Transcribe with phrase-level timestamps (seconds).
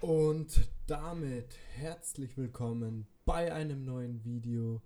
[0.00, 4.82] Und damit herzlich willkommen bei einem neuen Video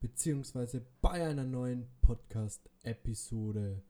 [0.00, 3.82] beziehungsweise bei einer neuen Podcast-Episode.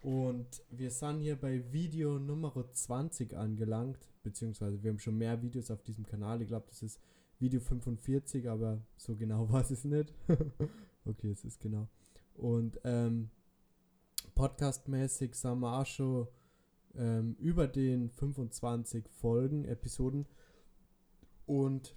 [0.01, 5.71] Und wir sind hier bei Video Nummer 20 angelangt, beziehungsweise wir haben schon mehr Videos
[5.71, 6.43] auf diesem Kanal.
[6.43, 7.01] Ich glaube, das ist
[7.39, 10.13] Video 45, aber so genau war es nicht.
[11.05, 11.89] okay, es ist genau.
[12.35, 13.31] Und ähm,
[14.35, 16.29] podcastmäßig sind wir auch schon
[16.97, 20.27] ähm, über den 25 Folgen, Episoden.
[21.47, 21.95] Und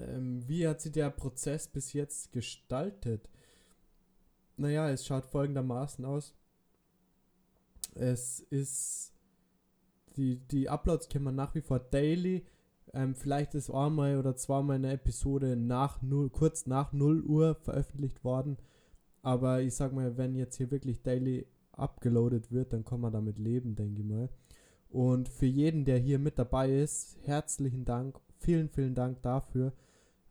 [0.00, 3.28] ähm, wie hat sich der Prozess bis jetzt gestaltet?
[4.56, 6.34] Naja, es schaut folgendermaßen aus.
[7.94, 9.12] Es ist.
[10.16, 12.44] Die, die Uploads kennen wir nach wie vor daily.
[12.94, 18.24] Ähm, vielleicht ist einmal oder zweimal eine Episode nach 0, kurz nach 0 Uhr veröffentlicht
[18.24, 18.58] worden.
[19.22, 23.38] Aber ich sag mal, wenn jetzt hier wirklich daily abgeloadet wird, dann kann man damit
[23.38, 24.28] leben, denke ich mal.
[24.90, 28.20] Und für jeden, der hier mit dabei ist, herzlichen Dank.
[28.38, 29.72] Vielen, vielen Dank dafür.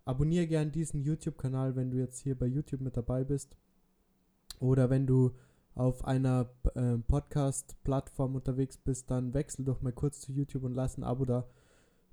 [0.05, 3.55] Abonniere gern diesen YouTube-Kanal, wenn du jetzt hier bei YouTube mit dabei bist.
[4.59, 5.31] Oder wenn du
[5.73, 10.97] auf einer äh, Podcast-Plattform unterwegs bist, dann wechsel doch mal kurz zu YouTube und lass
[10.97, 11.47] ein Abo da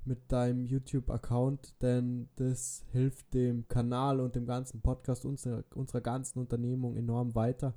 [0.08, 6.40] mit deinem YouTube-Account, denn das hilft dem Kanal und dem ganzen Podcast unserer, unserer ganzen
[6.40, 7.74] Unternehmung enorm weiter.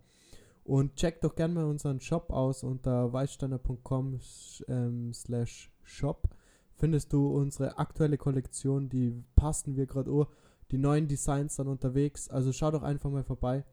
[0.64, 4.20] Und check doch gerne mal unseren Shop aus unter weißsteiner.com
[4.68, 6.30] ähm, slash shop.
[6.76, 10.28] Findest du unsere aktuelle Kollektion, die passen wir gerade oh,
[10.72, 12.30] die neuen Designs dann unterwegs.
[12.30, 13.66] Also schau doch einfach mal vorbei.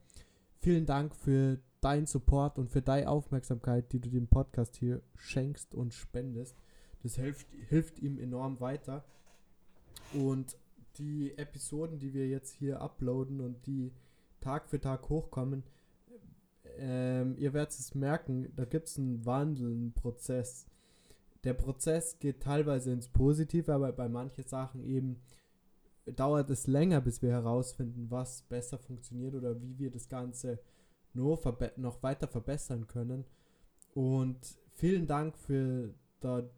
[0.59, 5.73] Vielen Dank für deinen Support und für deine Aufmerksamkeit, die du dem Podcast hier schenkst
[5.73, 6.57] und spendest.
[7.03, 9.03] Das hilft, hilft ihm enorm weiter.
[10.13, 10.57] Und
[10.97, 13.91] die Episoden, die wir jetzt hier uploaden und die
[14.41, 15.63] Tag für Tag hochkommen,
[16.77, 20.65] ähm, ihr werdet es merken, da gibt es einen Wandel, einen Prozess.
[21.43, 25.21] Der Prozess geht teilweise ins Positive, aber bei manchen Sachen eben
[26.05, 30.59] dauert es länger, bis wir herausfinden, was besser funktioniert oder wie wir das Ganze
[31.13, 31.41] noch,
[31.77, 33.25] noch weiter verbessern können.
[33.93, 34.37] Und
[34.73, 36.49] vielen Dank für da,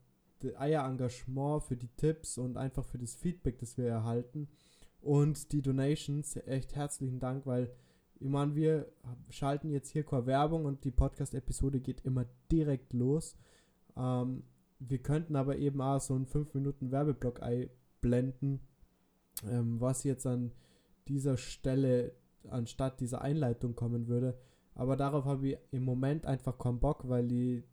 [0.44, 4.48] euer Engagement, für die Tipps und einfach für das Feedback, das wir erhalten.
[5.02, 7.72] Und die Donations, echt herzlichen Dank, weil
[8.20, 8.88] ich meine, wir
[9.30, 13.36] schalten jetzt hier keine Werbung und die Podcast-Episode geht immer direkt los.
[13.98, 14.44] Ähm,
[14.78, 18.60] wir könnten aber eben auch so einen 5 Minuten Werbeblock einblenden,
[19.48, 20.52] ähm, was jetzt an
[21.08, 22.14] dieser Stelle
[22.50, 24.38] anstatt dieser Einleitung kommen würde.
[24.76, 27.64] Aber darauf habe ich im Moment einfach keinen Bock, weil ich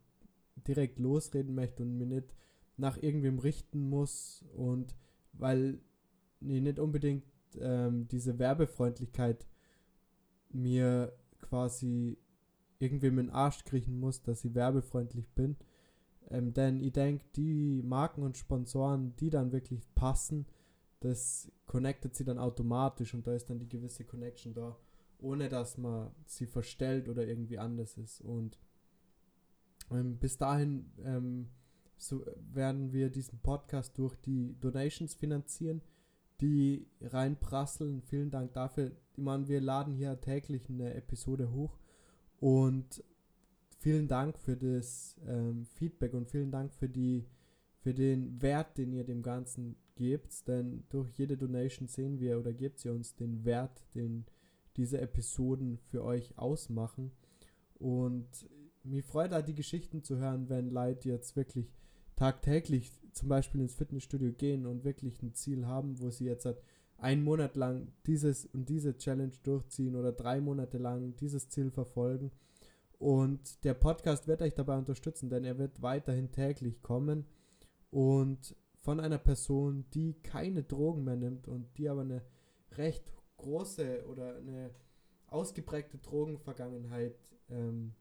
[0.67, 2.33] direkt losreden möchte und mir nicht
[2.79, 4.95] nach irgendwem richten muss und
[5.33, 5.79] weil
[6.41, 7.25] ich nicht unbedingt
[7.59, 9.45] ähm, diese Werbefreundlichkeit
[10.51, 12.17] mir quasi
[12.79, 15.57] irgendwie mit den Arsch kriechen muss, dass ich werbefreundlich bin.
[16.29, 20.45] Ähm, denn ich denke, die Marken und Sponsoren, die dann wirklich passen,
[21.01, 24.77] das connectet sie dann automatisch und da ist dann die gewisse Connection da,
[25.19, 28.21] ohne dass man sie verstellt oder irgendwie anders ist.
[28.21, 28.59] Und
[29.91, 31.49] ähm, bis dahin ähm,
[31.99, 35.81] so werden wir diesen Podcast durch die Donations finanzieren
[36.41, 38.01] die reinprasseln.
[38.01, 38.91] Vielen Dank dafür.
[39.13, 41.77] Ich meine, wir laden hier täglich eine Episode hoch
[42.39, 43.03] und
[43.77, 47.25] vielen Dank für das ähm, Feedback und vielen Dank für die
[47.81, 52.51] für den Wert, den ihr dem Ganzen gebt, denn durch jede Donation sehen wir oder
[52.51, 54.25] gebt ihr uns den Wert, den
[54.75, 57.11] diese Episoden für euch ausmachen.
[57.75, 58.27] Und
[58.83, 61.73] mir freut da die Geschichten zu hören, wenn Leute jetzt wirklich
[62.19, 66.61] tagtäglich zum Beispiel ins Fitnessstudio gehen und wirklich ein Ziel haben, wo sie jetzt halt
[66.97, 72.31] einen Monat lang dieses und diese Challenge durchziehen oder drei Monate lang dieses Ziel verfolgen.
[72.97, 77.25] Und der Podcast wird euch dabei unterstützen, denn er wird weiterhin täglich kommen
[77.89, 82.21] und von einer Person, die keine Drogen mehr nimmt und die aber eine
[82.73, 84.71] recht große oder eine
[85.27, 87.15] ausgeprägte Drogenvergangenheit
[87.49, 87.93] ähm,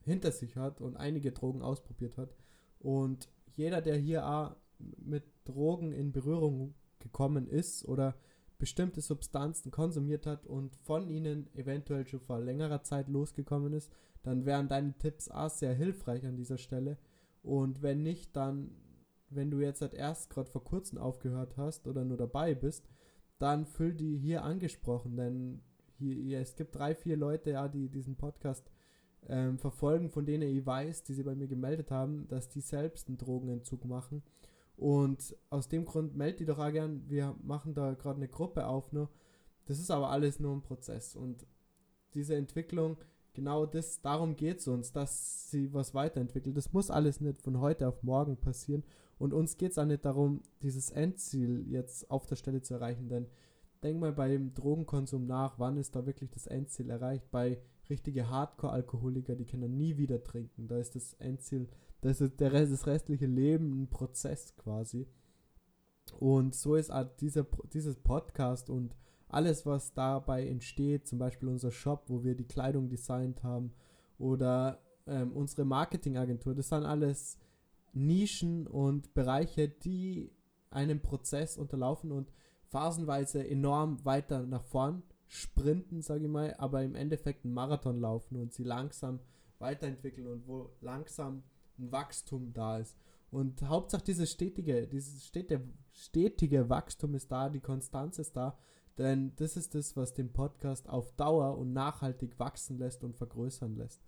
[0.00, 2.34] hinter sich hat und einige Drogen ausprobiert hat
[2.78, 8.14] und jeder, der hier mit Drogen in Berührung gekommen ist oder
[8.58, 13.90] bestimmte Substanzen konsumiert hat und von ihnen eventuell schon vor längerer Zeit losgekommen ist,
[14.22, 16.98] dann wären deine Tipps auch sehr hilfreich an dieser Stelle.
[17.42, 18.72] Und wenn nicht, dann,
[19.30, 22.88] wenn du jetzt halt erst gerade vor kurzem aufgehört hast oder nur dabei bist,
[23.38, 25.62] dann füll die hier angesprochen, denn
[25.96, 28.70] hier, es gibt drei, vier Leute, ja, die diesen Podcast
[29.28, 33.08] ähm, verfolgen, von denen ich weiß, die sie bei mir gemeldet haben, dass die selbst
[33.08, 34.22] einen Drogenentzug machen
[34.76, 38.66] Und aus dem Grund meldet die doch auch gern, wir machen da gerade eine Gruppe
[38.66, 38.92] auf.
[38.92, 39.10] Nur.
[39.66, 41.16] Das ist aber alles nur ein Prozess.
[41.16, 41.46] Und
[42.14, 42.96] diese Entwicklung,
[43.34, 46.56] genau das, darum geht es uns, dass sie was weiterentwickelt.
[46.56, 48.84] Das muss alles nicht von heute auf morgen passieren.
[49.18, 53.08] Und uns geht es auch nicht darum, dieses Endziel jetzt auf der Stelle zu erreichen.
[53.08, 53.26] Denn
[53.82, 57.30] denk mal beim Drogenkonsum nach, wann ist da wirklich das Endziel erreicht?
[57.30, 57.58] Bei
[57.90, 60.68] richtige Hardcore-Alkoholiker, die können nie wieder trinken.
[60.68, 61.68] Da ist das Endziel,
[62.00, 65.06] da ist der Rest, das restliche Leben ein Prozess quasi.
[66.18, 68.96] Und so ist dieser, dieses Podcast und
[69.28, 73.72] alles, was dabei entsteht, zum Beispiel unser Shop, wo wir die Kleidung designt haben,
[74.18, 77.38] oder ähm, unsere Marketingagentur, das sind alles
[77.92, 80.32] Nischen und Bereiche, die
[80.70, 82.32] einem Prozess unterlaufen und
[82.66, 88.36] phasenweise enorm weiter nach vorn sprinten, sage ich mal, aber im Endeffekt einen Marathon laufen
[88.36, 89.20] und sie langsam
[89.58, 91.42] weiterentwickeln und wo langsam
[91.78, 92.96] ein Wachstum da ist.
[93.30, 98.56] Und Hauptsache dieses stetige, dieses stetige, stetige Wachstum ist da, die Konstanz ist da,
[98.96, 103.76] denn das ist das, was den Podcast auf Dauer und nachhaltig wachsen lässt und vergrößern
[103.76, 104.02] lässt.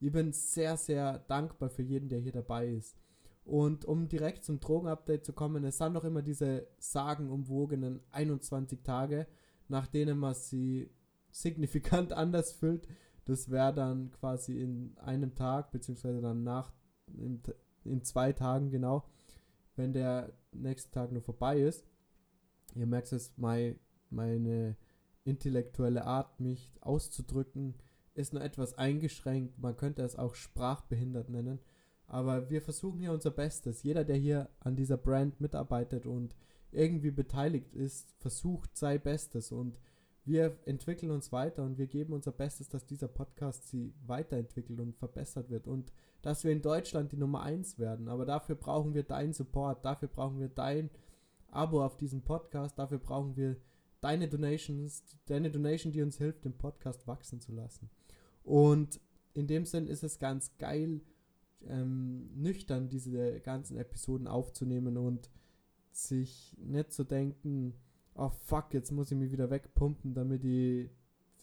[0.00, 2.96] Ich bin sehr, sehr dankbar für jeden, der hier dabei ist.
[3.44, 9.26] Und um direkt zum Drogenupdate zu kommen, es sind noch immer diese sagenumwogenen 21 Tage,
[9.68, 10.90] nach denen man sie
[11.30, 12.86] signifikant anders füllt.
[13.24, 16.72] Das wäre dann quasi in einem Tag, beziehungsweise dann nach,
[17.16, 17.42] in,
[17.84, 19.04] in zwei Tagen genau,
[19.74, 21.84] wenn der nächste Tag nur vorbei ist.
[22.74, 23.78] Ihr merkt es, mein,
[24.10, 24.76] meine
[25.24, 27.74] intellektuelle Art, mich auszudrücken,
[28.14, 29.58] ist nur etwas eingeschränkt.
[29.58, 31.58] Man könnte es auch sprachbehindert nennen.
[32.06, 33.82] Aber wir versuchen hier unser Bestes.
[33.82, 36.36] Jeder, der hier an dieser Brand mitarbeitet und
[36.76, 39.78] irgendwie beteiligt ist, versucht sein Bestes und
[40.24, 44.96] wir entwickeln uns weiter und wir geben unser Bestes, dass dieser Podcast sie weiterentwickelt und
[44.96, 48.08] verbessert wird und dass wir in Deutschland die Nummer 1 werden.
[48.08, 50.90] Aber dafür brauchen wir deinen Support, dafür brauchen wir dein
[51.48, 53.56] Abo auf diesem Podcast, dafür brauchen wir
[54.00, 57.88] deine Donations, deine Donation, die uns hilft, den Podcast wachsen zu lassen.
[58.42, 59.00] Und
[59.32, 61.00] in dem Sinn ist es ganz geil,
[61.68, 65.30] ähm, nüchtern diese ganzen Episoden aufzunehmen und
[65.96, 67.74] sich nicht zu denken,
[68.14, 70.90] oh fuck, jetzt muss ich mich wieder wegpumpen, damit ich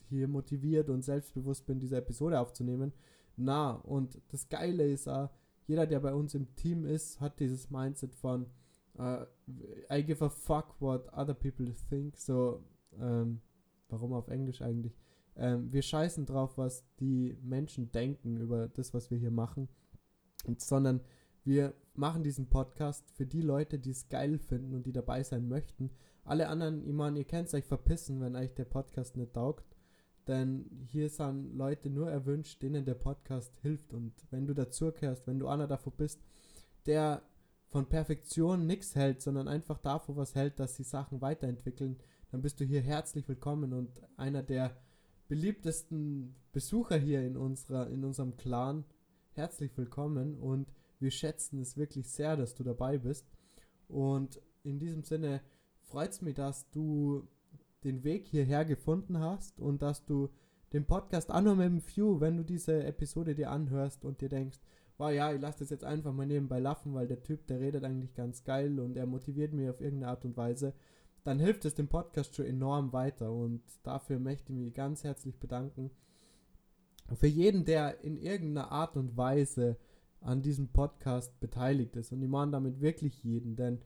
[0.10, 2.94] hier motiviert und selbstbewusst bin, diese Episode aufzunehmen.
[3.36, 5.30] Na, und das Geile ist auch,
[5.66, 8.48] jeder, der bei uns im Team ist, hat dieses Mindset von
[9.00, 9.26] uh,
[9.92, 12.18] I give a fuck what other people think.
[12.18, 12.64] So,
[13.00, 13.42] ähm,
[13.90, 14.94] warum auf Englisch eigentlich?
[15.36, 19.68] Ähm, wir scheißen drauf, was die Menschen denken über das, was wir hier machen.
[20.46, 21.02] Und, sondern
[21.44, 25.48] wir machen diesen Podcast für die Leute, die es geil finden und die dabei sein
[25.48, 25.92] möchten.
[26.24, 29.66] Alle anderen, ich meine, ihr könnt euch verpissen, wenn euch der Podcast nicht taugt.
[30.28, 33.94] Denn hier sind Leute nur erwünscht, denen der Podcast hilft.
[33.94, 36.22] Und wenn du dazugehörst, wenn du einer davon bist,
[36.86, 37.22] der
[37.70, 41.98] von Perfektion nichts hält, sondern einfach davon was hält, dass sie Sachen weiterentwickeln,
[42.32, 44.78] dann bist du hier herzlich willkommen und einer der
[45.28, 48.86] beliebtesten Besucher hier in unserer in unserem Clan.
[49.32, 50.68] Herzlich willkommen und
[51.00, 53.26] wir schätzen es wirklich sehr, dass du dabei bist.
[53.88, 55.42] Und in diesem Sinne
[55.82, 57.28] freut es mich, dass du
[57.84, 60.30] den Weg hierher gefunden hast und dass du
[60.72, 64.60] den Podcast nur mit dem View, wenn du diese Episode dir anhörst und dir denkst,
[64.98, 67.84] wow, ja, ich lasse das jetzt einfach mal nebenbei laufen, weil der Typ, der redet
[67.84, 70.74] eigentlich ganz geil und er motiviert mich auf irgendeine Art und Weise,
[71.24, 75.40] dann hilft es dem Podcast schon enorm weiter und dafür möchte ich mich ganz herzlich
[75.40, 75.92] bedanken.
[77.14, 79.78] Für jeden, der in irgendeiner Art und Weise
[80.24, 82.12] an diesem Podcast beteiligt ist.
[82.12, 83.80] Und ich meine damit wirklich jeden, denn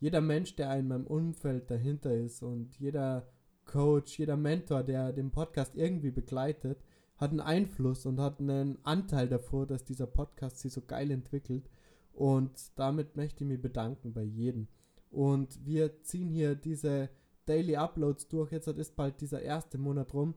[0.00, 3.26] jeder Mensch, der in meinem Umfeld dahinter ist und jeder
[3.64, 6.82] Coach, jeder Mentor, der den Podcast irgendwie begleitet,
[7.16, 11.70] hat einen Einfluss und hat einen Anteil davor, dass dieser Podcast sich so geil entwickelt.
[12.12, 14.68] Und damit möchte ich mich bedanken bei jedem.
[15.10, 17.08] Und wir ziehen hier diese
[17.46, 18.52] Daily Uploads durch.
[18.52, 20.34] Jetzt ist bald dieser erste Monat rum.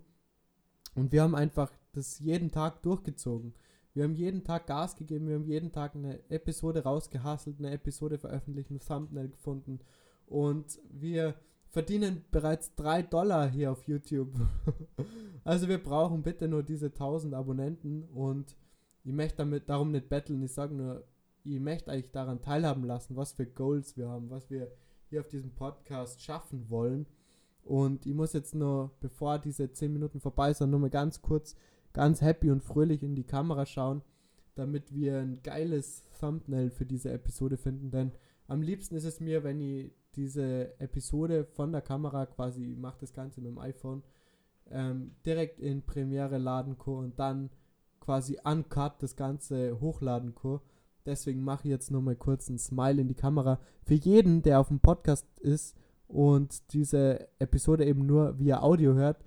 [0.95, 3.53] Und wir haben einfach das jeden Tag durchgezogen.
[3.97, 8.19] Wir haben jeden Tag Gas gegeben, wir haben jeden Tag eine Episode rausgehasselt, eine Episode
[8.19, 9.79] veröffentlicht, ein Thumbnail gefunden
[10.27, 11.33] und wir
[11.69, 14.29] verdienen bereits 3 Dollar hier auf YouTube.
[15.43, 18.55] also wir brauchen bitte nur diese 1000 Abonnenten und
[19.03, 21.03] ich möchte damit darum nicht betteln, ich sage nur,
[21.43, 24.71] ich möchte eigentlich daran teilhaben lassen, was für Goals wir haben, was wir
[25.09, 27.07] hier auf diesem Podcast schaffen wollen.
[27.63, 31.55] Und ich muss jetzt nur, bevor diese 10 Minuten vorbei sind, nur mal ganz kurz
[31.93, 34.01] ganz happy und fröhlich in die Kamera schauen,
[34.55, 37.91] damit wir ein geiles Thumbnail für diese Episode finden.
[37.91, 38.11] Denn
[38.47, 42.97] am liebsten ist es mir, wenn ich diese Episode von der Kamera quasi, ich mache
[43.01, 44.03] das Ganze mit dem iPhone,
[44.69, 47.49] ähm, direkt in Premiere laden kann und dann
[47.99, 50.59] quasi uncut das Ganze hochladen kann.
[51.05, 53.59] Deswegen mache ich jetzt nur mal kurz ein Smile in die Kamera.
[53.83, 55.77] Für jeden, der auf dem Podcast ist
[56.07, 59.23] und diese Episode eben nur via Audio hört,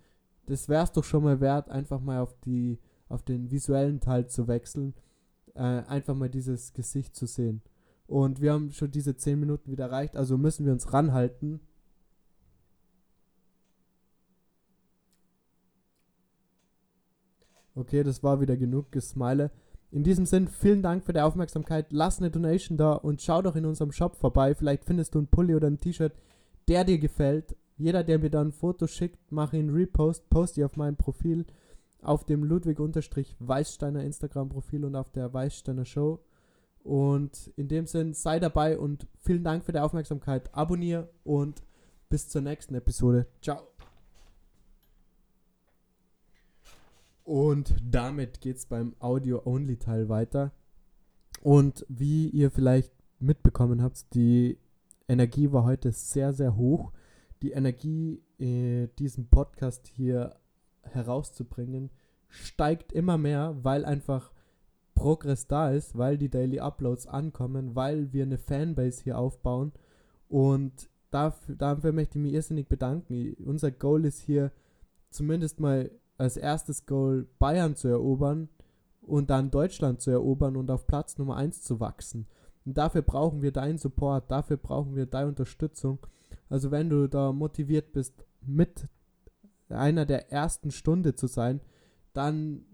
[0.51, 2.79] das wäre es doch schon mal wert, einfach mal auf, die,
[3.09, 4.95] auf den visuellen Teil zu wechseln.
[5.55, 7.63] Äh, einfach mal dieses Gesicht zu sehen.
[8.07, 11.61] Und wir haben schon diese 10 Minuten wieder erreicht, also müssen wir uns ranhalten.
[17.75, 19.51] Okay, das war wieder genug Gesmile.
[19.93, 21.87] In diesem Sinn, vielen Dank für die Aufmerksamkeit.
[21.91, 24.55] Lass eine Donation da und schau doch in unserem Shop vorbei.
[24.55, 26.13] Vielleicht findest du einen Pulli oder ein T-Shirt,
[26.69, 27.57] der dir gefällt.
[27.81, 31.47] Jeder, der mir dann ein Foto schickt, mache ihn Repost, poste auf meinem Profil,
[32.03, 36.21] auf dem Ludwig-Weißsteiner Instagram-Profil und auf der Weißsteiner Show.
[36.83, 40.55] Und in dem Sinn, sei dabei und vielen Dank für die Aufmerksamkeit.
[40.55, 41.63] Abonnier und
[42.11, 43.27] bis zur nächsten Episode.
[43.41, 43.63] Ciao.
[47.25, 50.53] Und damit geht es beim Audio-Only-Teil weiter.
[51.43, 54.59] Und wie ihr vielleicht mitbekommen habt, die
[55.09, 56.93] Energie war heute sehr, sehr hoch.
[57.43, 60.37] Die Energie, äh, diesen Podcast hier
[60.83, 61.91] herauszubringen,
[62.29, 64.33] steigt immer mehr, weil einfach
[64.95, 69.73] Progress da ist, weil die Daily Uploads ankommen, weil wir eine Fanbase hier aufbauen.
[70.29, 73.35] Und dafür, dafür möchte ich mich irrsinnig bedanken.
[73.45, 74.53] Unser Goal ist hier
[75.09, 78.49] zumindest mal als erstes Goal Bayern zu erobern
[79.01, 82.27] und dann Deutschland zu erobern und auf Platz Nummer 1 zu wachsen.
[82.67, 85.99] Und dafür brauchen wir deinen Support, dafür brauchen wir deine Unterstützung.
[86.51, 88.89] Also wenn du da motiviert bist, mit
[89.71, 91.61] einer der ersten Stunde zu sein,
[92.13, 92.67] dann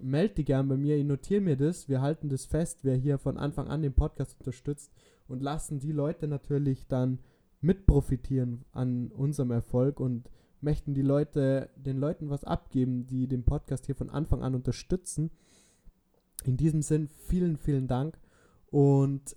[0.00, 3.18] melde dich gern bei mir, ich notiere mir das, wir halten das fest, wer hier
[3.18, 4.92] von Anfang an den Podcast unterstützt
[5.28, 7.20] und lassen die Leute natürlich dann
[7.60, 10.28] mit profitieren an unserem Erfolg und
[10.60, 15.30] möchten die Leute, den Leuten was abgeben, die den Podcast hier von Anfang an unterstützen.
[16.44, 18.18] In diesem Sinn, vielen, vielen Dank.
[18.66, 19.36] Und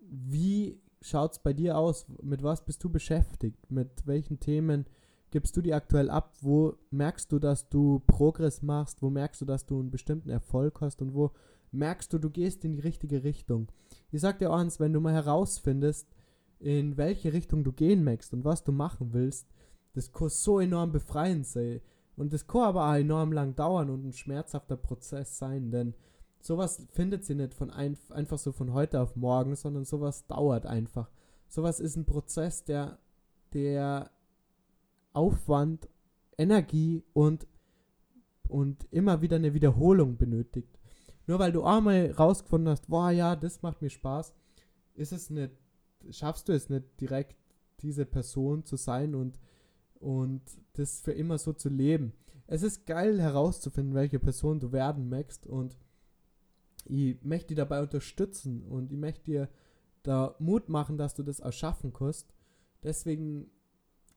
[0.00, 2.06] wie schaut es bei dir aus?
[2.22, 3.70] Mit was bist du beschäftigt?
[3.70, 4.86] Mit welchen Themen
[5.30, 6.34] gibst du die aktuell ab?
[6.40, 9.02] Wo merkst du, dass du Progress machst?
[9.02, 11.02] Wo merkst du, dass du einen bestimmten Erfolg hast?
[11.02, 11.32] Und wo
[11.72, 13.70] merkst du, du gehst in die richtige Richtung?
[14.10, 16.08] Ich sag dir eins, wenn du mal herausfindest,
[16.58, 19.48] in welche Richtung du gehen möchtest und was du machen willst,
[19.92, 21.80] das kann so enorm befreiend sein.
[22.16, 25.94] Und das kann aber auch enorm lang dauern und ein schmerzhafter Prozess sein, denn
[26.44, 30.66] sowas findet sie nicht von ein, einfach so von heute auf morgen, sondern sowas dauert
[30.66, 31.10] einfach.
[31.48, 32.98] Sowas ist ein Prozess, der,
[33.54, 34.10] der
[35.14, 35.88] Aufwand,
[36.36, 37.46] Energie und,
[38.46, 40.78] und immer wieder eine Wiederholung benötigt.
[41.26, 44.34] Nur weil du einmal rausgefunden hast, boah ja, das macht mir Spaß,
[44.94, 45.52] ist es nicht,
[46.10, 47.36] schaffst du es nicht direkt,
[47.80, 49.38] diese Person zu sein und
[49.94, 50.42] und
[50.74, 52.12] das für immer so zu leben.
[52.46, 55.78] Es ist geil herauszufinden, welche Person du werden möchtest und
[56.84, 59.48] ich möchte dich dabei unterstützen und ich möchte dir
[60.02, 62.32] da Mut machen, dass du das auch schaffen kannst.
[62.82, 63.50] Deswegen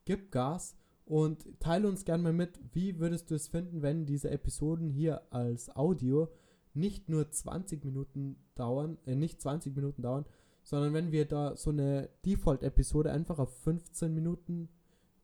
[0.05, 4.29] gib Gas und teile uns gerne mal mit, wie würdest du es finden, wenn diese
[4.29, 6.29] Episoden hier als Audio
[6.73, 10.25] nicht nur 20 Minuten dauern, äh, nicht 20 Minuten dauern,
[10.63, 14.69] sondern wenn wir da so eine Default-Episode einfach auf 15 Minuten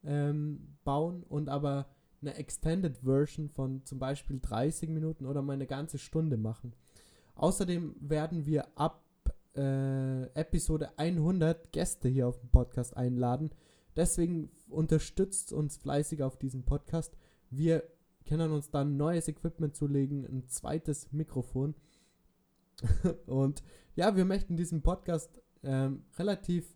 [0.04, 1.88] ähm, bauen und aber
[2.22, 6.74] eine Extended Version von zum Beispiel 30 Minuten oder mal eine ganze Stunde machen.
[7.36, 9.04] Außerdem werden wir ab
[9.56, 13.52] äh, Episode 100 Gäste hier auf dem Podcast einladen.
[13.96, 17.16] Deswegen unterstützt uns fleißig auf diesem Podcast.
[17.50, 17.84] Wir
[18.28, 21.76] können uns dann neues Equipment zulegen, ein zweites Mikrofon.
[23.28, 23.64] und
[23.96, 25.30] ja, wir möchten diesen Podcast
[25.64, 26.76] ähm, relativ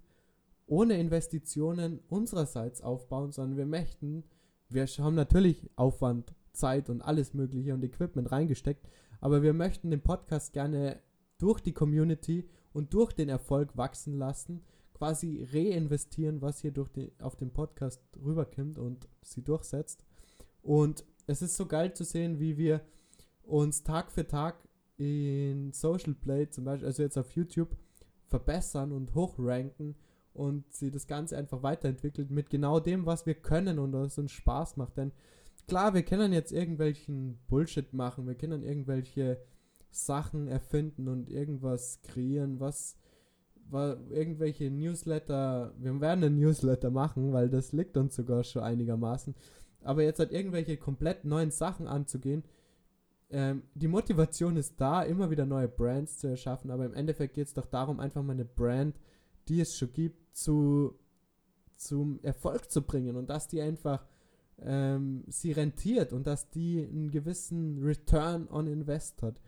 [0.68, 4.24] ohne Investitionen unsererseits aufbauen, sondern wir möchten,
[4.70, 8.88] wir haben natürlich Aufwand, Zeit und alles Mögliche und Equipment reingesteckt,
[9.22, 11.00] aber wir möchten den Podcast gerne
[11.38, 17.12] durch die Community und durch den Erfolg wachsen lassen, quasi reinvestieren, was hier durch die,
[17.20, 20.04] auf den Podcast rüberkommt und sie durchsetzt.
[20.62, 22.82] Und es ist so geil zu sehen, wie wir
[23.44, 27.78] uns Tag für Tag in Social Play, zum Beispiel, also jetzt auf YouTube,
[28.28, 29.96] verbessern und hochranken
[30.34, 34.32] und sie das Ganze einfach weiterentwickelt mit genau dem, was wir können und was uns
[34.32, 34.98] Spaß macht.
[34.98, 35.12] Denn
[35.68, 39.40] klar, wir können jetzt irgendwelchen Bullshit machen, wir können irgendwelche
[39.90, 42.98] Sachen erfinden und irgendwas kreieren, was
[43.70, 49.36] war irgendwelche Newsletter, wir werden einen Newsletter machen, weil das liegt uns sogar schon einigermaßen.
[49.84, 52.44] Aber jetzt halt irgendwelche komplett neuen Sachen anzugehen,
[53.30, 57.48] ähm, die Motivation ist da, immer wieder neue Brands zu erschaffen, aber im Endeffekt geht
[57.48, 58.96] es doch darum, einfach mal eine Brand,
[59.50, 60.98] die es schon gibt, zu,
[61.76, 63.18] zum Erfolg zu bringen.
[63.18, 64.06] Und dass die einfach
[64.64, 69.40] ähm, sie rentiert und dass die einen gewissen Return on Invest hat.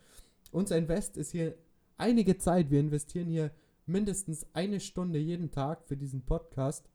[0.51, 1.55] Unser Invest ist hier
[1.97, 2.69] einige Zeit.
[2.71, 3.51] Wir investieren hier
[3.85, 6.89] mindestens eine Stunde jeden Tag für diesen Podcast.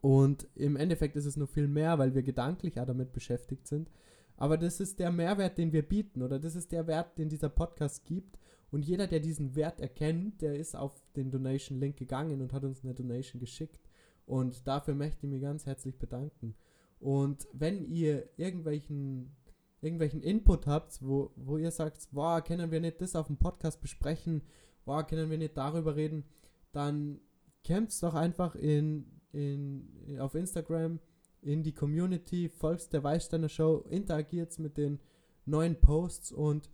[0.00, 3.90] Und im Endeffekt ist es noch viel mehr, weil wir gedanklich auch damit beschäftigt sind.
[4.36, 7.48] Aber das ist der Mehrwert, den wir bieten, oder das ist der Wert, den dieser
[7.48, 8.38] Podcast gibt.
[8.70, 12.84] Und jeder, der diesen Wert erkennt, der ist auf den Donation-Link gegangen und hat uns
[12.84, 13.80] eine Donation geschickt.
[14.26, 16.54] Und dafür möchte ich mich ganz herzlich bedanken.
[16.98, 19.36] Und wenn ihr irgendwelchen,
[19.80, 23.80] irgendwelchen Input habt, wo, wo ihr sagt, boah, können wir nicht das auf dem Podcast
[23.80, 24.42] besprechen,
[24.84, 26.24] boah, können wir nicht darüber reden,
[26.72, 27.20] dann
[27.64, 31.00] kämpft doch einfach in, in, auf Instagram
[31.42, 34.98] in die Community, folgt der Weißsteiner Show, interagiert mit den
[35.44, 36.70] neuen Posts und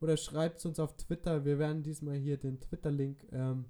[0.00, 1.44] oder schreibt uns auf Twitter.
[1.44, 3.64] Wir werden diesmal hier den Twitter-Link ähm,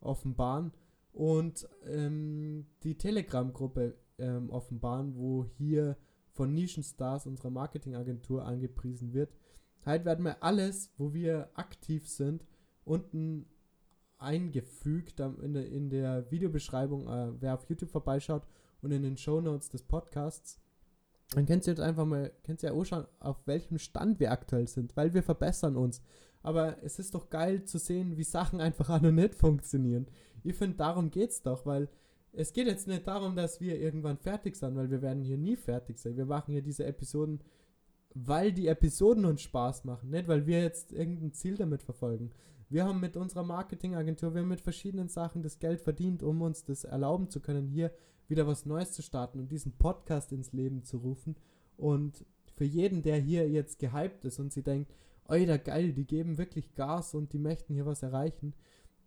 [0.00, 0.72] offenbaren.
[1.12, 5.96] Und ähm, die Telegram-Gruppe ähm, offenbaren, wo hier
[6.32, 9.32] von Nischenstars unserer Marketingagentur angepriesen wird.
[9.84, 12.44] Halt werden wir alles, wo wir aktiv sind,
[12.84, 13.46] unten
[14.18, 18.46] eingefügt in der, in der Videobeschreibung, äh, wer auf YouTube vorbeischaut
[18.80, 20.60] und in den Show Notes des Podcasts.
[21.34, 24.68] Dann könnt ihr jetzt einfach mal, könnt ihr auch schauen, auf welchem Stand wir aktuell
[24.68, 26.02] sind, weil wir verbessern uns.
[26.42, 30.06] Aber es ist doch geil zu sehen, wie Sachen einfach auch noch nicht funktionieren.
[30.42, 31.88] Ich finde, darum geht es doch, weil
[32.36, 35.56] es geht jetzt nicht darum, dass wir irgendwann fertig sind, weil wir werden hier nie
[35.56, 36.16] fertig sein.
[36.16, 37.40] Wir machen hier diese Episoden,
[38.14, 42.32] weil die Episoden uns Spaß machen, nicht weil wir jetzt irgendein Ziel damit verfolgen.
[42.68, 46.64] Wir haben mit unserer Marketingagentur, wir haben mit verschiedenen Sachen das Geld verdient, um uns
[46.64, 47.92] das erlauben zu können, hier
[48.28, 51.36] wieder was Neues zu starten und diesen Podcast ins Leben zu rufen.
[51.76, 52.24] Und
[52.56, 54.94] für jeden, der hier jetzt gehypt ist und sie denkt,
[55.26, 58.54] Alter, geil, die geben wirklich Gas und die möchten hier was erreichen,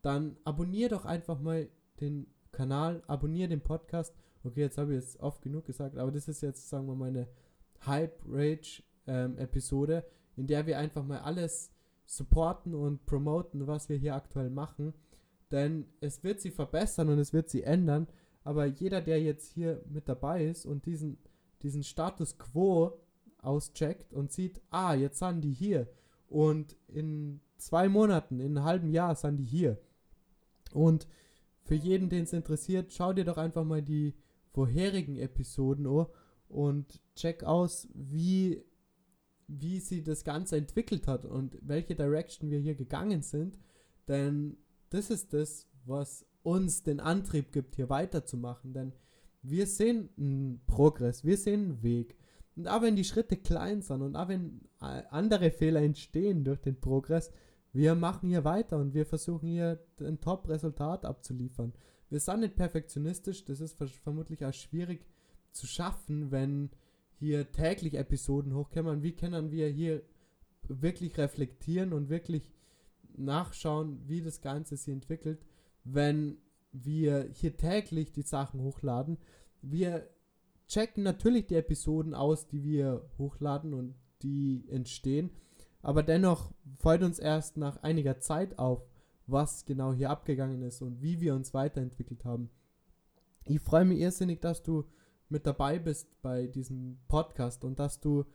[0.02, 1.68] dann abonnier doch einfach mal
[2.00, 4.14] den Kanal, abonniere den Podcast.
[4.44, 7.10] Okay, jetzt habe ich es oft genug gesagt, aber das ist jetzt, sagen wir mal,
[7.10, 7.28] eine
[7.86, 10.04] Hype-Rage-Episode, ähm,
[10.36, 11.72] in der wir einfach mal alles
[12.06, 14.94] supporten und promoten, was wir hier aktuell machen.
[15.52, 18.08] Denn es wird sie verbessern und es wird sie ändern.
[18.44, 21.18] Aber jeder, der jetzt hier mit dabei ist und diesen,
[21.62, 23.02] diesen Status quo
[23.42, 25.90] auscheckt und sieht, ah, jetzt sind die hier.
[26.30, 29.78] Und in zwei Monaten, in einem halben Jahr sind die hier.
[30.74, 31.08] Und
[31.68, 34.16] für jeden, den es interessiert, schau dir doch einfach mal die
[34.52, 36.08] vorherigen Episoden an
[36.48, 38.64] und check aus, wie,
[39.48, 43.60] wie sie das Ganze entwickelt hat und welche Direction wir hier gegangen sind.
[44.08, 44.58] Denn
[44.90, 48.74] das ist das, was uns den Antrieb gibt, hier weiterzumachen.
[48.74, 48.94] Denn
[49.42, 52.16] wir sehen einen Progress, wir sehen einen Weg.
[52.56, 56.60] Und auch wenn die Schritte klein sind und auch wenn äh, andere Fehler entstehen durch
[56.60, 57.32] den Progress,
[57.78, 61.74] wir machen hier weiter und wir versuchen hier ein Top-Resultat abzuliefern.
[62.10, 65.06] Wir sind nicht perfektionistisch, das ist vermutlich auch schwierig
[65.52, 66.72] zu schaffen, wenn
[67.20, 69.04] hier täglich Episoden hochkommen.
[69.04, 70.02] Wie können wir hier
[70.68, 72.52] wirklich reflektieren und wirklich
[73.16, 75.46] nachschauen, wie das Ganze sich entwickelt,
[75.84, 76.40] wenn
[76.72, 79.20] wir hier täglich die Sachen hochladen.
[79.62, 80.10] Wir
[80.68, 85.30] checken natürlich die Episoden aus, die wir hochladen und die entstehen
[85.82, 88.86] aber dennoch fällt uns erst nach einiger Zeit auf,
[89.28, 92.50] was genau hier abgegangen ist und wie wir uns weiterentwickelt haben.
[93.46, 94.86] Ich freue mich irrsinnig, dass du
[95.30, 98.26] mit dabei bist bei diesem Podcast und dass du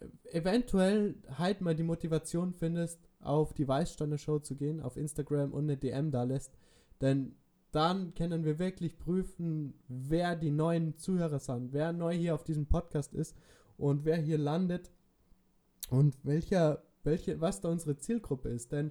[0.00, 5.52] äh, eventuell halt mal die Motivation findest, auf die Weißsteiner Show zu gehen, auf Instagram
[5.52, 6.52] und eine DM da lässt.
[7.00, 7.36] Denn
[7.72, 12.66] dann können wir wirklich prüfen, wer die neuen Zuhörer sind, wer neu hier auf diesem
[12.66, 13.36] Podcast ist
[13.76, 14.92] und wer hier landet
[15.90, 18.72] und welcher, welche, was da unsere Zielgruppe ist.
[18.72, 18.90] Denn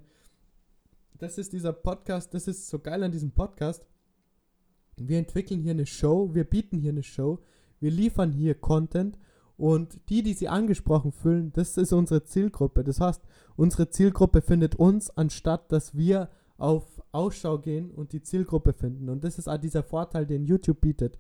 [1.17, 3.85] das ist dieser Podcast, das ist so geil an diesem Podcast.
[4.95, 7.39] Wir entwickeln hier eine Show, wir bieten hier eine Show,
[7.79, 9.17] wir liefern hier Content
[9.57, 12.83] und die, die sie angesprochen fühlen, das ist unsere Zielgruppe.
[12.83, 13.21] Das heißt,
[13.55, 19.09] unsere Zielgruppe findet uns, anstatt dass wir auf Ausschau gehen und die Zielgruppe finden.
[19.09, 21.17] Und das ist auch dieser Vorteil, den YouTube bietet.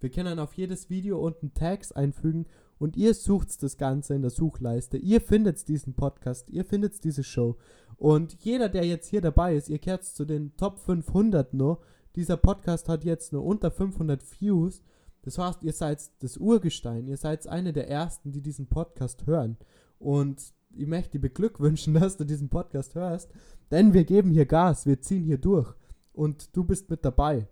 [0.00, 2.46] Wir können auf jedes Video unten Tags einfügen
[2.78, 4.96] und ihr sucht das Ganze in der Suchleiste.
[4.98, 7.56] Ihr findet diesen Podcast, ihr findet diese Show.
[7.96, 11.80] Und jeder, der jetzt hier dabei ist, ihr kehrt zu den Top 500 nur.
[12.14, 14.82] Dieser Podcast hat jetzt nur unter 500 Views.
[15.22, 17.08] Das heißt, ihr seid das Urgestein.
[17.08, 19.56] Ihr seid eine der ersten, die diesen Podcast hören.
[19.98, 23.30] Und ich möchte dir beglückwünschen, dass du diesen Podcast hörst.
[23.70, 25.74] Denn wir geben hier Gas, wir ziehen hier durch.
[26.12, 27.48] Und du bist mit dabei.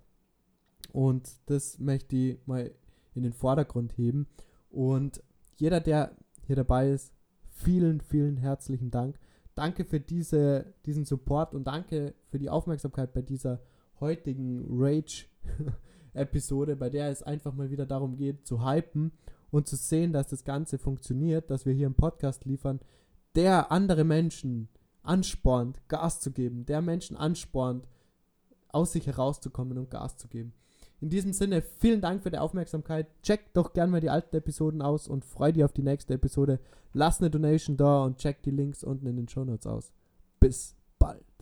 [0.92, 2.70] Und das möchte ich mal
[3.14, 4.28] in den Vordergrund heben.
[4.74, 5.22] Und
[5.56, 7.12] jeder, der hier dabei ist,
[7.48, 9.18] vielen, vielen herzlichen Dank.
[9.54, 13.60] Danke für diese, diesen Support und danke für die Aufmerksamkeit bei dieser
[14.00, 19.12] heutigen Rage-Episode, bei der es einfach mal wieder darum geht, zu hypen
[19.52, 22.80] und zu sehen, dass das Ganze funktioniert, dass wir hier einen Podcast liefern,
[23.37, 24.68] der andere Menschen
[25.04, 27.87] anspornt, Gas zu geben, der Menschen anspornt,
[28.68, 30.52] aus sich herauszukommen und Gas zu geben.
[31.04, 33.08] In diesem Sinne, vielen Dank für die Aufmerksamkeit.
[33.22, 36.60] Checkt doch gerne mal die alten Episoden aus und freu dich auf die nächste Episode.
[36.94, 39.92] Lass eine Donation da und check die Links unten in den Show Notes aus.
[40.40, 41.33] Bis bald.